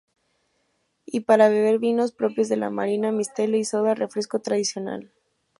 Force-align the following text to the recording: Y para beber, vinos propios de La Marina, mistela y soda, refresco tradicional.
Y 1.05 1.19
para 1.19 1.49
beber, 1.49 1.77
vinos 1.77 2.11
propios 2.11 2.49
de 2.49 2.57
La 2.57 2.71
Marina, 2.71 3.11
mistela 3.11 3.57
y 3.57 3.63
soda, 3.65 3.93
refresco 3.93 4.39
tradicional. 4.39 5.11